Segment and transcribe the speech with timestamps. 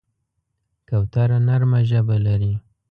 [0.87, 2.53] کوتره نرمه ژبه لري.